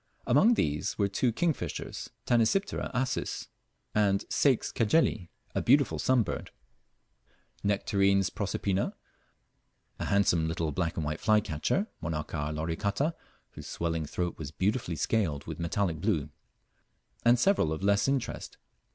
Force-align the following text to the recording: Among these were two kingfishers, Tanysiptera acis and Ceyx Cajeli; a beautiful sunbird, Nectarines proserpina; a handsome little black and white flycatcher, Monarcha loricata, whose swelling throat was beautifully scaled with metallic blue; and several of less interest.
Among 0.25 0.55
these 0.55 0.97
were 0.97 1.07
two 1.07 1.31
kingfishers, 1.31 2.09
Tanysiptera 2.25 2.91
acis 2.91 3.49
and 3.93 4.27
Ceyx 4.29 4.73
Cajeli; 4.73 5.29
a 5.53 5.61
beautiful 5.61 5.99
sunbird, 5.99 6.47
Nectarines 7.63 8.31
proserpina; 8.31 8.95
a 9.99 10.05
handsome 10.05 10.47
little 10.47 10.71
black 10.71 10.95
and 10.97 11.05
white 11.05 11.19
flycatcher, 11.19 11.85
Monarcha 12.01 12.51
loricata, 12.51 13.13
whose 13.51 13.67
swelling 13.67 14.07
throat 14.07 14.39
was 14.39 14.49
beautifully 14.49 14.95
scaled 14.95 15.45
with 15.45 15.59
metallic 15.59 16.01
blue; 16.01 16.31
and 17.23 17.37
several 17.37 17.71
of 17.71 17.83
less 17.83 18.07
interest. 18.07 18.57